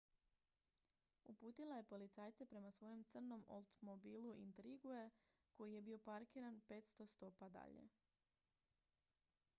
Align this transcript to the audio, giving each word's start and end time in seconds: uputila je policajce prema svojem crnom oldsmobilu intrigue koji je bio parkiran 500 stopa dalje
uputila 1.31 1.75
je 1.75 1.83
policajce 1.91 2.45
prema 2.53 2.71
svojem 2.71 3.03
crnom 3.11 3.45
oldsmobilu 3.47 4.33
intrigue 4.37 5.05
koji 5.53 5.73
je 5.73 5.81
bio 5.91 5.97
parkiran 6.09 6.61
500 6.69 7.07
stopa 7.15 7.49
dalje 7.49 7.89